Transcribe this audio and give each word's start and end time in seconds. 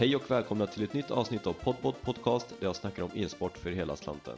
Hej 0.00 0.16
och 0.16 0.30
välkomna 0.30 0.66
till 0.66 0.84
ett 0.84 0.94
nytt 0.94 1.10
avsnitt 1.10 1.46
av 1.46 1.52
Podpod 1.52 1.94
Podcast 2.02 2.48
där 2.60 2.66
jag 2.66 2.76
snackar 2.76 3.02
om 3.02 3.10
e-sport 3.14 3.58
för 3.58 3.70
hela 3.70 3.96
slanten. 3.96 4.36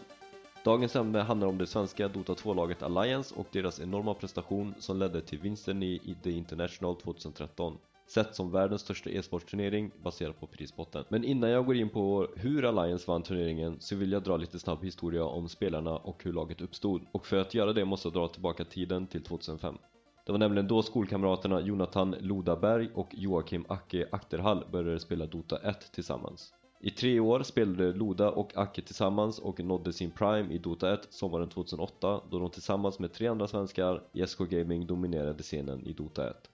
Dagens 0.65 0.97
ämne 0.97 1.19
handlar 1.19 1.49
om 1.49 1.59
det 1.59 1.67
svenska 1.67 2.09
Dota 2.09 2.33
2-laget 2.33 2.83
Alliance 2.83 3.35
och 3.35 3.47
deras 3.53 3.81
enorma 3.81 4.15
prestation 4.15 4.75
som 4.79 4.99
ledde 4.99 5.21
till 5.21 5.39
vinsten 5.39 5.83
i 5.83 6.17
The 6.23 6.31
International 6.31 6.97
2013 6.97 7.79
sett 8.07 8.35
som 8.35 8.51
världens 8.51 8.83
största 8.83 9.11
e-sportturnering 9.11 9.91
baserad 10.03 10.41
på 10.41 10.47
prisbotten. 10.47 11.05
Men 11.09 11.25
innan 11.25 11.51
jag 11.51 11.67
går 11.67 11.77
in 11.77 11.89
på 11.89 12.29
hur 12.37 12.65
Alliance 12.65 13.05
vann 13.11 13.23
turneringen 13.23 13.77
så 13.81 13.97
vill 13.97 14.13
jag 14.13 14.23
dra 14.23 14.37
lite 14.37 14.59
snabb 14.59 14.85
historia 14.85 15.25
om 15.25 15.49
spelarna 15.49 15.97
och 15.97 16.25
hur 16.25 16.33
laget 16.33 16.61
uppstod. 16.61 17.03
Och 17.13 17.27
för 17.27 17.37
att 17.37 17.55
göra 17.55 17.73
det 17.73 17.85
måste 17.85 18.09
jag 18.09 18.13
dra 18.13 18.29
tillbaka 18.29 18.65
tiden 18.65 19.07
till 19.07 19.23
2005. 19.23 19.79
Det 20.27 20.33
var 20.33 20.39
nämligen 20.39 20.69
då 20.69 20.83
skolkamraterna 20.83 21.61
Jonathan 21.61 22.17
Lodaberg 22.21 22.91
och 22.95 23.09
Joakim 23.13 23.65
Acke 23.69 24.09
Akterhall 24.13 24.65
började 24.73 25.01
spela 25.01 25.27
Dota 25.27 25.57
1 25.57 25.93
tillsammans. 25.93 26.53
I 26.83 26.91
tre 26.91 27.21
år 27.21 27.43
spelade 27.43 27.93
Loda 27.93 28.31
och 28.31 28.57
Acke 28.57 28.83
tillsammans 28.83 29.39
och 29.39 29.61
nådde 29.65 29.93
sin 29.93 30.11
prime 30.11 30.55
i 30.55 30.59
Dota 30.59 30.95
1 30.95 31.07
sommaren 31.11 31.49
2008 31.49 32.21
då 32.31 32.39
de 32.39 32.51
tillsammans 32.51 32.99
med 32.99 33.13
tre 33.13 33.27
andra 33.27 33.47
svenskar 33.47 34.03
i 34.13 34.27
SK 34.27 34.39
Gaming 34.39 34.87
dominerade 34.87 35.43
scenen 35.43 35.87
i 35.87 35.93
Dota 35.93 36.31
1. 36.31 36.51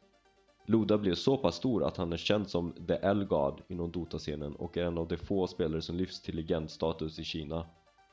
Loda 0.66 0.98
blev 0.98 1.14
så 1.14 1.36
pass 1.36 1.56
stor 1.56 1.84
att 1.84 1.96
han 1.96 2.12
är 2.12 2.16
känd 2.16 2.48
som 2.48 2.72
The 2.72 2.94
L-God 2.94 3.60
inom 3.68 3.92
Dota-scenen 3.92 4.56
och 4.56 4.76
är 4.76 4.84
en 4.84 4.98
av 4.98 5.08
de 5.08 5.16
få 5.16 5.46
spelare 5.46 5.82
som 5.82 5.96
lyfts 5.96 6.22
till 6.22 6.36
legendstatus 6.36 7.18
i 7.18 7.24
Kina. 7.24 7.66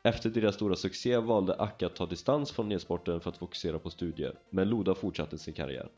Efter 0.05 0.29
deras 0.29 0.55
stora 0.55 0.75
succé 0.75 1.17
valde 1.17 1.55
Acke 1.55 1.85
att 1.85 1.95
ta 1.95 2.05
distans 2.05 2.51
från 2.51 2.71
e-sporten 2.71 3.19
för 3.19 3.29
att 3.29 3.37
fokusera 3.37 3.79
på 3.79 3.89
studier, 3.89 4.39
men 4.49 4.69
Loda 4.69 4.95
fortsatte 4.95 5.37
sin 5.37 5.53
karriär. 5.53 5.89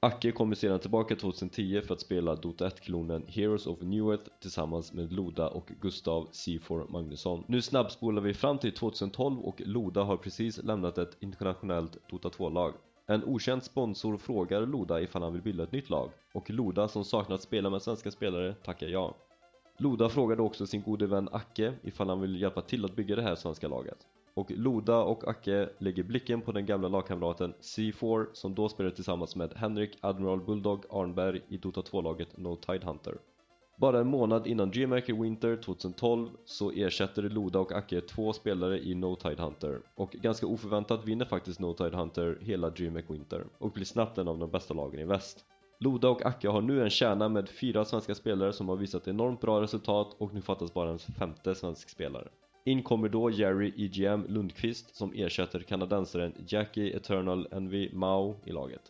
Acke 0.00 0.32
kommer 0.32 0.54
sedan 0.54 0.78
tillbaka 0.78 1.16
2010 1.16 1.80
för 1.80 1.94
att 1.94 2.00
spela 2.00 2.34
Dota 2.34 2.68
1-klonen 2.68 3.24
Heroes 3.28 3.66
of 3.66 3.80
New 3.80 4.10
Earth 4.10 4.30
tillsammans 4.40 4.92
med 4.92 5.12
Loda 5.12 5.48
och 5.48 5.70
Gustav 5.80 6.28
C4 6.32 6.90
Magnusson. 6.90 7.44
Nu 7.46 7.62
snabbspolar 7.62 8.22
vi 8.22 8.34
fram 8.34 8.58
till 8.58 8.72
2012 8.72 9.40
och 9.40 9.62
Loda 9.64 10.02
har 10.02 10.16
precis 10.16 10.62
lämnat 10.62 10.98
ett 10.98 11.16
internationellt 11.20 11.98
Dota 12.10 12.28
2-lag. 12.28 12.74
En 13.06 13.24
okänd 13.24 13.62
sponsor 13.62 14.16
frågar 14.16 14.66
Loda 14.66 15.00
ifall 15.00 15.22
han 15.22 15.32
vill 15.32 15.42
bilda 15.42 15.62
ett 15.62 15.72
nytt 15.72 15.90
lag 15.90 16.10
och 16.34 16.50
Loda 16.50 16.88
som 16.88 17.04
saknat 17.04 17.42
spela 17.42 17.70
med 17.70 17.82
svenska 17.82 18.10
spelare 18.10 18.54
tackar 18.54 18.86
ja. 18.86 19.14
Loda 19.78 20.08
frågade 20.08 20.42
också 20.42 20.66
sin 20.66 20.82
gode 20.82 21.06
vän 21.06 21.28
Acke 21.32 21.74
ifall 21.82 22.08
han 22.08 22.20
vill 22.20 22.40
hjälpa 22.40 22.62
till 22.62 22.84
att 22.84 22.96
bygga 22.96 23.16
det 23.16 23.22
här 23.22 23.34
svenska 23.34 23.68
laget. 23.68 23.98
Och 24.34 24.50
Loda 24.50 24.98
och 25.02 25.28
Acke 25.28 25.68
lägger 25.78 26.02
blicken 26.02 26.40
på 26.40 26.52
den 26.52 26.66
gamla 26.66 26.88
lagkamraten 26.88 27.54
C4 27.60 28.26
som 28.32 28.54
då 28.54 28.68
spelade 28.68 28.94
tillsammans 28.94 29.36
med 29.36 29.52
Henrik 29.56 29.98
Admiral 30.00 30.40
Bulldog 30.40 30.84
Arnberg 30.90 31.40
i 31.48 31.56
Dota 31.56 31.80
2-laget 31.80 32.36
No 32.36 32.56
Tide 32.56 32.86
Hunter. 32.86 33.18
Bara 33.76 34.00
en 34.00 34.06
månad 34.06 34.46
innan 34.46 34.70
Dreamhacker 34.70 35.14
Winter 35.22 35.56
2012 35.56 36.28
så 36.44 36.70
ersätter 36.70 37.22
Loda 37.22 37.58
och 37.58 37.72
Acke 37.72 38.00
två 38.00 38.32
spelare 38.32 38.78
i 38.78 38.94
No 38.94 39.16
Tide 39.16 39.42
Hunter 39.42 39.80
och 39.94 40.10
ganska 40.10 40.46
oförväntat 40.46 41.04
vinner 41.04 41.24
faktiskt 41.24 41.60
No 41.60 41.72
Tide 41.74 41.96
Hunter 41.96 42.38
hela 42.40 42.70
Dreamhack 42.70 43.10
Winter 43.10 43.44
och 43.58 43.70
blir 43.70 43.84
snabbt 43.84 44.18
en 44.18 44.28
av 44.28 44.38
de 44.38 44.50
bästa 44.50 44.74
lagen 44.74 45.00
i 45.00 45.04
väst. 45.04 45.44
Loda 45.84 46.08
och 46.08 46.26
Akka 46.26 46.50
har 46.50 46.60
nu 46.60 46.82
en 46.82 46.90
kärna 46.90 47.28
med 47.28 47.48
fyra 47.48 47.84
svenska 47.84 48.14
spelare 48.14 48.52
som 48.52 48.68
har 48.68 48.76
visat 48.76 49.08
enormt 49.08 49.40
bra 49.40 49.60
resultat 49.60 50.16
och 50.18 50.34
nu 50.34 50.42
fattas 50.42 50.74
bara 50.74 50.90
en 50.90 50.98
femte 50.98 51.54
svensk 51.54 51.90
spelare. 51.90 52.28
In 52.64 52.82
kommer 52.82 53.08
då 53.08 53.30
Jerry 53.30 53.72
EGM 53.76 54.26
Lundqvist 54.28 54.96
som 54.96 55.12
ersätter 55.14 55.60
kanadensaren 55.60 56.32
Jackie 56.48 56.96
Eternal 56.96 57.48
Envy 57.50 57.90
Mao 57.92 58.36
i 58.44 58.52
laget. 58.52 58.80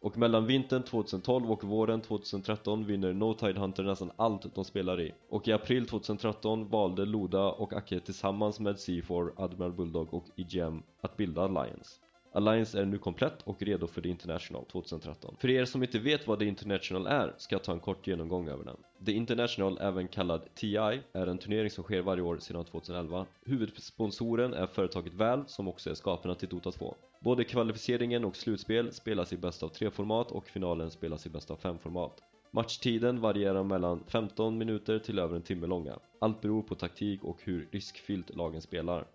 Och 0.00 0.18
mellan 0.18 0.46
vintern 0.46 0.82
2012 0.82 1.52
och 1.52 1.64
våren 1.64 2.00
2013 2.00 2.86
vinner 2.86 3.12
No 3.12 3.34
Tide 3.34 3.60
Hunter 3.60 3.82
nästan 3.82 4.10
allt 4.16 4.54
de 4.54 4.64
spelar 4.64 5.00
i. 5.00 5.12
Och 5.28 5.48
i 5.48 5.52
april 5.52 5.86
2013 5.86 6.68
valde 6.68 7.04
Loda 7.04 7.50
och 7.50 7.72
Ake 7.72 8.00
tillsammans 8.00 8.60
med 8.60 8.76
C4, 8.76 9.30
Admiral 9.36 9.72
Bulldog 9.72 10.14
och 10.14 10.26
EGM 10.36 10.82
att 11.00 11.16
bilda 11.16 11.42
Alliance. 11.42 12.01
Alliance 12.34 12.80
är 12.80 12.84
nu 12.84 12.98
komplett 12.98 13.42
och 13.44 13.62
redo 13.62 13.86
för 13.86 14.00
The 14.00 14.08
International 14.08 14.64
2013. 14.64 15.36
För 15.38 15.50
er 15.50 15.64
som 15.64 15.82
inte 15.82 15.98
vet 15.98 16.26
vad 16.26 16.38
The 16.38 16.44
International 16.44 17.06
är 17.06 17.34
ska 17.38 17.54
jag 17.54 17.64
ta 17.64 17.72
en 17.72 17.80
kort 17.80 18.06
genomgång 18.06 18.48
över 18.48 18.64
den. 18.64 18.76
The 19.06 19.12
International, 19.12 19.78
även 19.80 20.08
kallad 20.08 20.54
TI, 20.54 20.76
är 21.12 21.26
en 21.26 21.38
turnering 21.38 21.70
som 21.70 21.84
sker 21.84 22.02
varje 22.02 22.22
år 22.22 22.38
sedan 22.38 22.64
2011. 22.64 23.26
Huvudsponsoren 23.44 24.54
är 24.54 24.66
företaget 24.66 25.14
Valve 25.14 25.44
som 25.46 25.68
också 25.68 25.90
är 25.90 25.94
skaparna 25.94 26.34
till 26.34 26.48
Dota 26.48 26.70
2. 26.70 26.94
Både 27.20 27.44
kvalificeringen 27.44 28.24
och 28.24 28.36
slutspel 28.36 28.92
spelas 28.92 29.32
i 29.32 29.36
bäst 29.36 29.62
av 29.62 29.72
3-format 29.72 30.30
och 30.30 30.48
finalen 30.48 30.90
spelas 30.90 31.26
i 31.26 31.30
bäst 31.30 31.50
av 31.50 31.60
5-format. 31.60 32.22
Matchtiden 32.50 33.20
varierar 33.20 33.64
mellan 33.64 34.04
15 34.08 34.58
minuter 34.58 34.98
till 34.98 35.18
över 35.18 35.36
en 35.36 35.42
timme 35.42 35.66
långa. 35.66 35.98
Allt 36.18 36.40
beror 36.40 36.62
på 36.62 36.74
taktik 36.74 37.24
och 37.24 37.38
hur 37.44 37.68
riskfyllt 37.72 38.36
lagen 38.36 38.62
spelar. 38.62 39.06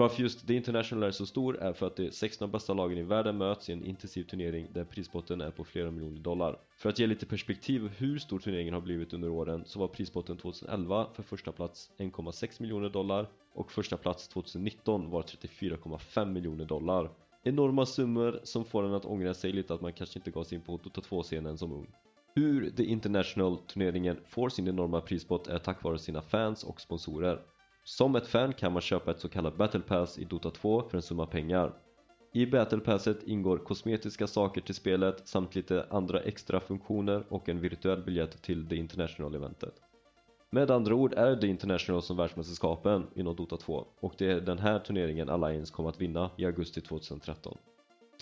Varför 0.00 0.22
just 0.22 0.46
The 0.46 0.54
International 0.54 1.02
är 1.02 1.10
så 1.10 1.26
stor 1.26 1.56
är 1.56 1.72
för 1.72 1.86
att 1.86 1.96
de 1.96 2.10
16 2.10 2.50
bästa 2.50 2.74
lagen 2.74 2.98
i 2.98 3.02
världen 3.02 3.38
möts 3.38 3.68
i 3.68 3.72
en 3.72 3.84
intensiv 3.84 4.24
turnering 4.24 4.68
där 4.72 4.84
prispotten 4.84 5.40
är 5.40 5.50
på 5.50 5.64
flera 5.64 5.90
miljoner 5.90 6.20
dollar. 6.20 6.58
För 6.76 6.88
att 6.88 6.98
ge 6.98 7.06
lite 7.06 7.26
perspektiv 7.26 7.90
hur 7.96 8.18
stor 8.18 8.38
turneringen 8.38 8.74
har 8.74 8.80
blivit 8.80 9.12
under 9.12 9.28
åren 9.28 9.62
så 9.66 9.78
var 9.78 9.88
prispotten 9.88 10.36
2011 10.36 11.06
för 11.14 11.22
första 11.22 11.52
plats 11.52 11.90
1,6 11.98 12.62
miljoner 12.62 12.88
dollar 12.88 13.26
och 13.54 13.72
första 13.72 13.96
plats 13.96 14.28
2019 14.28 15.10
var 15.10 15.22
34,5 15.22 16.32
miljoner 16.32 16.64
dollar. 16.64 17.10
Enorma 17.42 17.86
summor 17.86 18.40
som 18.42 18.64
får 18.64 18.86
en 18.86 18.94
att 18.94 19.04
ångra 19.04 19.34
sig 19.34 19.52
lite 19.52 19.74
att 19.74 19.80
man 19.80 19.92
kanske 19.92 20.18
inte 20.18 20.30
gav 20.30 20.44
sig 20.44 20.56
in 20.56 20.62
på 20.62 20.76
Dota 20.76 21.00
2-scenen 21.00 21.58
som 21.58 21.72
ung. 21.72 21.86
Hur 22.34 22.70
The 22.70 22.84
International-turneringen 22.84 24.16
får 24.28 24.48
sin 24.48 24.68
enorma 24.68 25.00
prispott 25.00 25.46
är 25.46 25.58
tack 25.58 25.82
vare 25.82 25.98
sina 25.98 26.22
fans 26.22 26.64
och 26.64 26.80
sponsorer. 26.80 27.40
Som 27.84 28.16
ett 28.16 28.26
fan 28.26 28.52
kan 28.52 28.72
man 28.72 28.82
köpa 28.82 29.10
ett 29.10 29.20
så 29.20 29.28
kallat 29.28 29.56
Battle 29.56 29.80
Pass 29.80 30.18
i 30.18 30.24
Dota 30.24 30.50
2 30.50 30.82
för 30.88 30.96
en 30.96 31.02
summa 31.02 31.26
pengar. 31.26 31.72
I 32.32 32.46
Battle 32.46 32.78
Passet 32.78 33.22
ingår 33.22 33.58
kosmetiska 33.58 34.26
saker 34.26 34.60
till 34.60 34.74
spelet 34.74 35.28
samt 35.28 35.54
lite 35.54 35.86
andra 35.90 36.20
extra 36.20 36.60
funktioner 36.60 37.24
och 37.28 37.48
en 37.48 37.60
virtuell 37.60 38.02
biljett 38.02 38.42
till 38.42 38.68
The 38.68 38.76
International-eventet. 38.76 39.74
Med 40.50 40.70
andra 40.70 40.94
ord 40.94 41.14
är 41.14 41.36
The 41.36 41.46
International 41.46 42.02
som 42.02 42.16
världsmästerskapen 42.16 43.06
inom 43.14 43.36
Dota 43.36 43.56
2 43.56 43.86
och 44.00 44.14
det 44.18 44.26
är 44.26 44.40
den 44.40 44.58
här 44.58 44.78
turneringen 44.78 45.28
Alliance 45.28 45.72
kommer 45.72 45.88
att 45.88 46.00
vinna 46.00 46.30
i 46.36 46.44
augusti 46.44 46.80
2013. 46.80 47.58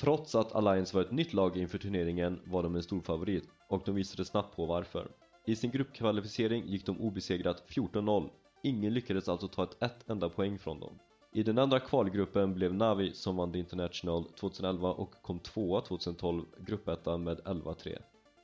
Trots 0.01 0.35
att 0.35 0.55
Alliance 0.55 0.97
var 0.97 1.03
ett 1.03 1.11
nytt 1.13 1.33
lag 1.33 1.57
inför 1.57 1.79
turneringen 1.79 2.41
var 2.45 2.63
de 2.63 2.77
en 2.77 2.83
stor 2.83 3.01
favorit 3.01 3.45
och 3.69 3.83
de 3.85 3.95
visade 3.95 4.25
snabbt 4.25 4.57
på 4.57 4.67
varför. 4.67 5.09
I 5.47 5.57
sin 5.57 5.71
gruppkvalificering 5.71 6.67
gick 6.67 6.87
de 6.87 7.01
obesegrat 7.01 7.63
14-0 7.69 8.29
Ingen 8.63 8.95
lyckades 8.95 9.29
alltså 9.29 9.49
ta 9.49 9.65
ett, 9.65 9.83
ett 9.83 10.11
enda 10.11 10.29
poäng 10.29 10.59
från 10.59 10.81
dem. 10.81 10.99
I 11.33 11.43
den 11.43 11.59
andra 11.59 11.81
kvalgruppen 11.81 12.55
blev 12.55 12.75
Navi 12.75 13.13
som 13.13 13.37
vann 13.37 13.53
The 13.53 13.59
International 13.59 14.25
2011 14.25 14.93
och 14.93 15.23
kom 15.23 15.39
tvåa 15.39 15.81
2012 15.81 16.45
gruppetta 16.59 17.17
med 17.17 17.41
11-3. 17.41 17.99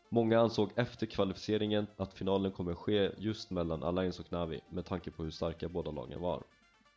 Många 0.09 0.41
ansåg 0.41 0.71
efter 0.77 1.07
kvalificeringen 1.07 1.87
att 1.97 2.15
finalen 2.15 2.53
kommer 2.53 2.75
ske 2.75 3.11
just 3.19 3.51
mellan 3.51 3.83
Alliance 3.83 4.23
och 4.23 4.33
Navi 4.33 4.61
med 4.71 4.85
tanke 4.85 5.11
på 5.11 5.23
hur 5.23 5.31
starka 5.31 5.69
båda 5.69 5.91
lagen 5.91 6.21
var. 6.21 6.43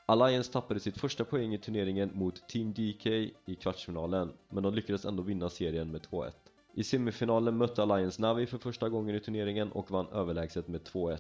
Alliance 0.06 0.52
tappade 0.52 0.80
sitt 0.80 0.98
första 0.98 1.24
poäng 1.24 1.54
i 1.54 1.58
turneringen 1.58 2.12
mot 2.14 2.48
Team 2.50 2.74
DK 2.74 3.06
i 3.46 3.56
kvartsfinalen 3.62 4.34
men 4.50 4.64
de 4.64 4.74
lyckades 4.74 5.06
ändå 5.06 5.24
vinna 5.24 5.50
serien 5.50 5.92
med 5.92 6.02
2-1. 6.02 6.32
I 6.74 6.84
semifinalen 6.84 7.58
mötte 7.58 7.82
Alliance 7.82 8.22
Navi 8.22 8.46
för 8.46 8.58
första 8.58 8.90
gången 8.90 9.16
i 9.16 9.20
turneringen 9.20 9.72
och 9.72 9.92
vann 9.92 10.08
överlägset 10.12 10.68
med 10.68 10.82
2-1 10.82 11.18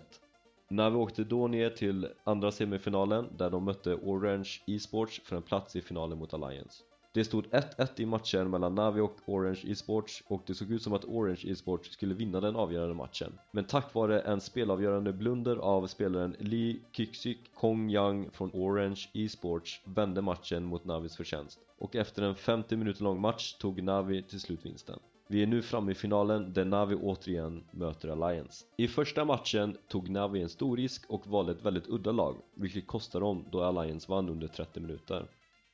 när 0.69 0.89
vi 0.89 0.95
åkte 0.95 1.23
då 1.23 1.47
ner 1.47 1.69
till 1.69 2.07
andra 2.23 2.51
semifinalen 2.51 3.27
där 3.37 3.49
de 3.49 3.63
mötte 3.63 3.95
Orange 3.95 4.49
Esports 4.67 5.21
för 5.23 5.35
en 5.35 5.41
plats 5.41 5.75
i 5.75 5.81
finalen 5.81 6.17
mot 6.17 6.33
Alliance. 6.33 6.83
Det 7.13 7.25
stod 7.25 7.45
1-1 7.45 7.87
i 7.95 8.05
matchen 8.05 8.49
mellan 8.49 8.75
Navi 8.75 9.01
och 9.01 9.15
Orange 9.25 9.63
Esports 9.67 10.23
och 10.27 10.43
det 10.45 10.55
såg 10.55 10.71
ut 10.71 10.81
som 10.81 10.93
att 10.93 11.05
Orange 11.05 11.43
Esports 11.47 11.91
skulle 11.91 12.13
vinna 12.13 12.41
den 12.41 12.55
avgörande 12.55 12.95
matchen. 12.95 13.33
Men 13.51 13.63
tack 13.63 13.93
vare 13.93 14.19
en 14.19 14.41
spelavgörande 14.41 15.13
blunder 15.13 15.57
av 15.57 15.87
spelaren 15.87 16.35
Lee 16.39 16.79
Kyksik 16.91 17.53
Kong 17.53 17.89
Yang 17.89 18.31
från 18.31 18.51
Orange 18.53 19.09
Esports 19.13 19.81
vände 19.85 20.21
matchen 20.21 20.63
mot 20.63 20.85
Navis 20.85 21.15
förtjänst. 21.15 21.59
Och 21.79 21.95
efter 21.95 22.23
en 22.23 22.35
50 22.35 22.75
minuter 22.75 23.03
lång 23.03 23.21
match 23.21 23.53
tog 23.53 23.83
Navi 23.83 24.23
till 24.23 24.39
slut 24.39 24.65
vinsten. 24.65 24.99
Vi 25.29 25.43
är 25.43 25.47
nu 25.47 25.61
framme 25.61 25.91
i 25.91 25.95
finalen 25.95 26.53
där 26.53 26.65
Navi 26.65 26.95
återigen 26.95 27.63
möter 27.71 28.09
Alliance. 28.09 28.65
I 28.77 28.87
första 28.87 29.25
matchen 29.25 29.77
tog 29.87 30.09
Navi 30.09 30.41
en 30.41 30.49
stor 30.49 30.77
risk 30.77 31.05
och 31.09 31.27
valde 31.27 31.51
ett 31.51 31.65
väldigt 31.65 31.89
udda 31.89 32.11
lag, 32.11 32.35
vilket 32.55 32.87
kostade 32.87 33.25
dem 33.25 33.45
då 33.51 33.63
Alliance 33.63 34.11
vann 34.11 34.29
under 34.29 34.47
30 34.47 34.79
minuter. 34.79 35.25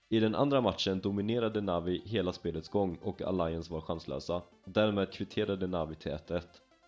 I 0.10 0.20
den 0.20 0.36
andra 0.36 0.62
matchen 0.62 1.00
dominerade 1.00 1.62
Navi 1.62 2.02
hela 2.06 2.34
spelets 2.34 2.70
gång 2.70 2.98
och 3.02 3.22
Alliance 3.22 3.74
var 3.74 3.82
chanslösa. 3.82 4.42
Därmed 4.66 5.12
kvitterade 5.12 5.68
Navi 5.68 5.96
till 5.96 6.12
1-1. 6.12 6.42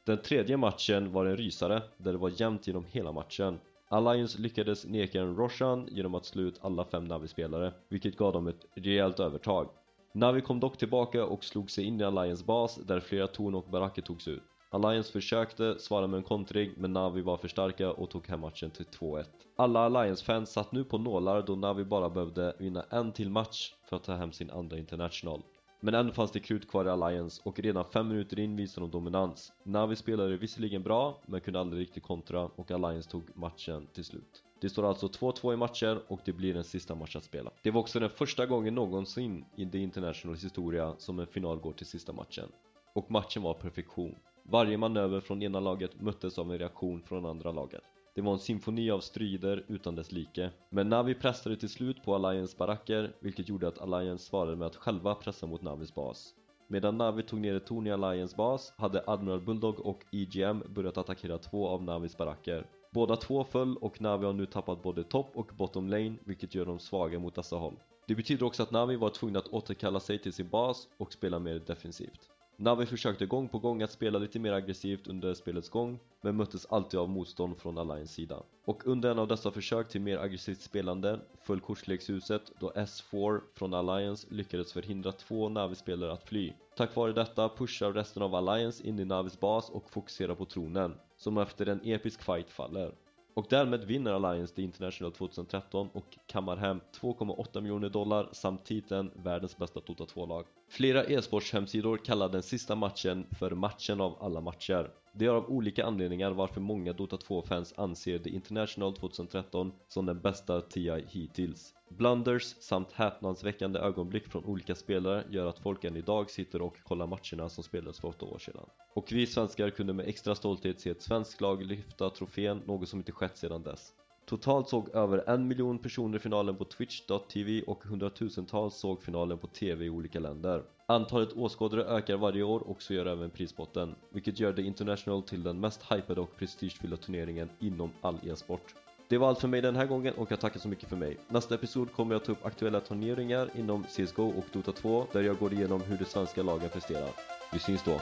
Den 0.06 0.17
tredje 0.17 0.57
matchen 0.57 1.12
var 1.12 1.25
en 1.25 1.38
rysare, 1.38 1.81
där 1.97 2.12
det 2.12 2.17
var 2.17 2.41
jämnt 2.41 2.67
genom 2.67 2.85
hela 2.91 3.12
matchen. 3.12 3.59
Alliance 3.88 4.41
lyckades 4.41 4.85
neka 4.85 5.21
en 5.21 5.35
Roshan 5.35 5.88
genom 5.91 6.15
att 6.15 6.25
slå 6.25 6.41
ut 6.41 6.59
alla 6.62 6.85
fem 6.85 7.06
Navi-spelare, 7.06 7.73
vilket 7.89 8.17
gav 8.17 8.33
dem 8.33 8.47
ett 8.47 8.65
rejält 8.75 9.19
övertag. 9.19 9.69
Navi 10.15 10.41
kom 10.41 10.59
dock 10.59 10.77
tillbaka 10.77 11.25
och 11.25 11.44
slog 11.44 11.71
sig 11.71 11.83
in 11.83 12.01
i 12.01 12.03
Alliance 12.03 12.45
bas 12.45 12.75
där 12.75 13.00
flera 13.00 13.27
torn 13.27 13.56
och 13.56 13.65
baracker 13.71 14.01
togs 14.01 14.27
ut. 14.27 14.44
Alliance 14.69 15.12
försökte 15.12 15.79
svara 15.79 16.07
med 16.07 16.17
en 16.17 16.23
kontring 16.23 16.71
men 16.77 16.94
Navi 16.94 17.21
var 17.21 17.38
för 17.38 17.47
starka 17.47 17.91
och 17.91 18.09
tog 18.09 18.27
hem 18.27 18.39
matchen 18.39 18.71
till 18.71 18.85
2-1. 18.85 19.25
Alla 19.56 19.79
Alliance-fans 19.79 20.51
satt 20.51 20.71
nu 20.71 20.83
på 20.83 20.97
nålar 20.97 21.41
då 21.41 21.56
Navi 21.56 21.83
bara 21.83 22.09
behövde 22.09 22.56
vinna 22.59 22.85
en 22.89 23.12
till 23.12 23.29
match 23.29 23.73
för 23.89 23.95
att 23.95 24.03
ta 24.03 24.13
hem 24.13 24.31
sin 24.31 24.51
andra 24.51 24.77
International. 24.77 25.41
Men 25.79 25.94
ändå 25.94 26.13
fanns 26.13 26.31
det 26.31 26.39
krut 26.39 26.69
kvar 26.69 26.85
i 26.85 26.89
Alliance 26.89 27.41
och 27.45 27.59
redan 27.59 27.85
5 27.85 28.07
minuter 28.07 28.39
in 28.39 28.56
visade 28.56 28.88
de 28.88 28.91
dominans. 28.91 29.53
Navi 29.63 29.95
spelade 29.95 30.38
visserligen 30.38 30.83
bra 30.83 31.21
men 31.25 31.41
kunde 31.41 31.59
aldrig 31.59 31.81
riktigt 31.81 32.03
kontra 32.03 32.41
och 32.56 32.71
Alliance 32.71 33.09
tog 33.09 33.38
matchen 33.38 33.88
till 33.94 34.06
slut. 34.06 34.44
Det 34.62 34.69
står 34.69 34.84
alltså 34.84 35.07
2-2 35.07 35.54
i 35.54 35.57
matcher 35.57 36.02
och 36.07 36.19
det 36.25 36.34
blir 36.34 36.56
en 36.56 36.63
sista 36.63 36.96
match 36.96 37.16
att 37.16 37.24
spela. 37.24 37.52
Det 37.63 37.72
var 37.72 37.81
också 37.81 38.00
den 38.00 38.10
första 38.10 38.46
gången 38.46 38.75
någonsin 38.75 39.46
i 39.56 39.66
The 39.66 39.78
Internationals 39.78 40.44
historia 40.44 40.96
som 40.98 41.19
en 41.19 41.28
final 41.28 41.60
går 41.60 41.74
till 41.74 41.86
sista 41.86 42.13
matchen. 42.13 42.50
Och 42.94 43.12
matchen 43.12 43.44
var 43.44 43.54
perfektion. 43.54 44.16
Varje 44.44 44.78
manöver 44.78 45.19
från 45.19 45.44
ena 45.44 45.60
laget 45.60 46.02
möttes 46.02 46.40
av 46.40 46.52
en 46.52 46.60
reaktion 46.60 47.02
från 47.02 47.25
andra 47.25 47.52
laget. 47.52 47.81
Det 48.16 48.22
var 48.22 48.34
en 48.34 48.40
symfoni 48.40 48.92
av 48.92 49.00
strider 49.00 49.66
utan 49.68 49.96
dess 49.96 50.12
like. 50.12 50.50
Men 50.69 50.90
Navi 50.90 51.16
pressade 51.16 51.58
till 51.58 51.69
slut 51.69 52.04
på 52.04 52.16
Alliance 52.16 52.58
baracker, 52.58 53.16
vilket 53.19 53.50
gjorde 53.50 53.68
att 53.68 53.81
Alliance 53.81 54.25
svarade 54.25 54.56
med 54.56 54.66
att 54.66 54.75
själva 54.75 55.16
pressa 55.16 55.48
mot 55.48 55.62
Navis 55.62 55.96
bas. 55.96 56.34
Medan 56.68 56.98
Navi 56.98 57.24
tog 57.24 57.40
ner 57.40 57.56
ett 57.56 57.66
torn 57.66 57.88
i 57.88 57.92
Alliance 57.92 58.36
bas 58.36 58.74
hade 58.78 59.04
Admiral 59.08 59.42
Bulldog 59.42 59.80
och 59.80 60.06
EGM 60.12 60.63
börjat 60.69 60.98
attackera 60.98 61.38
två 61.38 61.68
av 61.68 61.84
Navis 61.84 62.18
baracker. 62.18 62.66
Båda 62.95 63.15
två 63.15 63.44
föll 63.44 63.77
och 63.77 64.01
Navi 64.01 64.25
har 64.25 64.33
nu 64.33 64.45
tappat 64.45 64.83
både 64.83 65.03
top 65.03 65.27
och 65.33 65.51
bottom 65.57 65.89
lane 65.89 66.15
vilket 66.24 66.56
gör 66.56 66.65
dem 66.65 66.80
svaga 66.80 67.19
mot 67.19 67.36
dessa 67.36 67.56
håll. 67.56 67.75
Det 68.07 68.15
betyder 68.15 68.45
också 68.45 68.63
att 68.63 68.71
Navi 68.71 68.95
var 68.95 69.09
tvungna 69.09 69.39
att 69.39 69.47
återkalla 69.47 70.00
sig 70.00 70.19
till 70.19 70.33
sin 70.33 70.50
bas 70.50 70.88
och 70.97 71.13
spela 71.13 71.39
mer 71.39 71.59
defensivt. 71.59 72.30
Navi 72.57 72.86
försökte 72.86 73.25
gång 73.25 73.50
på 73.50 73.59
gång 73.59 73.81
att 73.81 73.92
spela 73.92 74.19
lite 74.19 74.39
mer 74.39 74.53
aggressivt 74.53 75.07
under 75.07 75.33
spelets 75.33 75.69
gång 75.69 76.00
men 76.21 76.36
möttes 76.36 76.65
alltid 76.65 77.00
av 77.00 77.09
motstånd 77.09 77.57
från 77.57 77.77
Alliance 77.77 78.13
sida. 78.13 78.44
Och 78.65 78.88
under 78.88 79.12
en 79.12 79.19
av 79.19 79.27
dessa 79.27 79.51
försök 79.51 79.89
till 79.89 80.01
mer 80.01 80.18
aggressivt 80.18 80.62
spelande 80.62 81.19
föll 81.44 81.59
kortlekshuset 81.59 82.51
då 82.59 82.71
S4 82.75 83.41
från 83.53 83.74
Alliance 83.74 84.27
lyckades 84.30 84.74
förhindra 84.74 85.12
två 85.12 85.50
Navi-spelare 85.50 86.13
att 86.13 86.30
fly. 86.30 86.53
Tack 86.77 86.95
vare 86.95 87.13
detta 87.13 87.50
pushar 87.50 87.91
resten 87.91 88.24
av 88.24 88.36
Alliance 88.36 88.88
in 88.88 89.00
i 89.00 89.06
Navis 89.06 89.39
bas 89.39 89.69
och 89.69 89.89
fokuserar 89.89 90.36
på 90.36 90.45
tronen, 90.45 90.95
som 91.17 91.38
efter 91.38 91.65
en 91.65 91.81
episk 91.83 92.21
fight 92.21 92.50
faller. 92.50 92.95
Och 93.35 93.45
därmed 93.50 93.83
vinner 93.83 94.12
Alliance 94.12 94.56
The 94.56 94.62
International 94.62 95.12
2013 95.12 95.89
och 95.94 96.17
kammar 96.27 96.57
hem 96.57 96.79
2,8 97.01 97.62
miljoner 97.62 97.89
dollar 97.89 98.29
samt 98.31 98.65
titeln 98.65 99.12
världens 99.15 99.57
bästa 99.57 99.79
Dota 99.79 100.03
2-lag. 100.03 100.45
Flera 100.69 101.06
e-sportshemsidor 101.06 101.97
kallar 101.97 102.29
den 102.29 102.44
sista 102.44 102.75
matchen 102.75 103.25
för 103.39 103.51
matchen 103.51 104.01
av 104.01 104.23
alla 104.23 104.41
matcher. 104.41 104.91
Det 105.13 105.25
är 105.25 105.29
av 105.29 105.50
olika 105.50 105.85
anledningar 105.85 106.31
varför 106.31 106.62
många 106.62 106.94
Dota 106.94 107.15
2-fans 107.15 107.73
anser 107.77 108.19
The 108.19 108.29
International 108.29 108.95
2013 108.95 109.71
som 109.88 110.06
den 110.06 110.21
bästa 110.21 110.62
TI 110.62 111.06
hittills. 111.07 111.73
Blunders 111.97 112.56
samt 112.59 112.92
häpnadsväckande 112.92 113.80
ögonblick 113.80 114.27
från 114.27 114.45
olika 114.45 114.75
spelare 114.75 115.24
gör 115.30 115.45
att 115.45 115.59
folk 115.59 115.83
än 115.83 115.97
idag 115.97 116.30
sitter 116.30 116.62
och 116.62 116.83
kollar 116.83 117.07
matcherna 117.07 117.50
som 117.50 117.63
spelades 117.63 118.00
för 118.00 118.07
8 118.07 118.25
år 118.25 118.39
sedan. 118.39 118.65
Och 118.94 119.12
vi 119.12 119.27
svenskar 119.27 119.69
kunde 119.69 119.94
med 119.94 120.07
extra 120.07 120.36
stolthet 120.36 120.81
se 120.81 120.89
ett 120.89 121.01
svenskt 121.01 121.42
lag 121.42 121.63
lyfta 121.63 122.09
trofén, 122.09 122.62
något 122.65 122.89
som 122.89 123.00
inte 123.00 123.12
skett 123.12 123.38
sedan 123.38 123.63
dess. 123.63 123.94
Totalt 124.25 124.69
såg 124.69 124.89
över 124.89 125.30
en 125.30 125.47
miljon 125.47 125.80
personer 125.80 126.19
finalen 126.19 126.56
på 126.56 126.65
Twitch.tv 126.65 127.62
och 127.62 127.83
hundratusentals 127.83 128.75
såg 128.75 129.03
finalen 129.03 129.38
på 129.38 129.48
TV 129.48 129.86
i 129.86 129.89
olika 129.89 130.19
länder. 130.19 130.63
Antalet 130.88 131.33
åskådare 131.33 131.83
ökar 131.83 132.18
varje 132.18 132.44
år 132.44 132.59
och 132.59 132.81
så 132.81 132.94
gör 132.94 133.06
även 133.06 133.30
prispotten, 133.30 133.95
vilket 134.09 134.39
gör 134.39 134.53
The 134.53 134.62
International 134.62 135.24
till 135.24 135.44
den 135.44 135.59
mest 135.59 135.91
hypade 135.91 136.21
och 136.21 136.38
prestigefyllda 136.38 136.98
turneringen 136.98 137.50
inom 137.59 137.91
all 138.01 138.15
e-sport. 138.24 138.85
Det 139.07 139.18
var 139.18 139.30
allt 139.30 139.42
för 139.42 139.48
mig 139.48 139.62
den 139.62 139.75
här 139.75 139.86
gången 139.86 140.13
och 140.13 140.31
jag 140.31 140.40
tackar 140.40 140.60
så 140.60 140.68
mycket 140.68 140.90
för 140.90 140.96
mig. 140.96 141.18
Nästa 141.28 141.56
episod 141.56 141.94
kommer 141.94 142.16
jag 142.16 142.24
ta 142.24 142.31
upp 142.31 142.46
aktuella 142.46 142.80
turneringar 142.80 143.50
inom 143.56 143.84
CSGO 143.84 144.30
och 144.30 144.46
Dota 144.54 144.72
2 144.72 145.07
där 145.12 145.22
jag 145.22 145.38
går 145.38 145.54
igenom 145.54 145.81
hur 145.81 145.98
de 145.98 146.06
svenska 146.06 146.44
lagen 146.44 146.69
presterar. 146.69 147.10
Vi 147.54 147.60
syns 147.60 147.84
då! 147.84 148.02